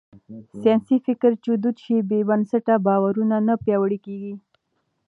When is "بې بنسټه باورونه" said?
2.09-3.37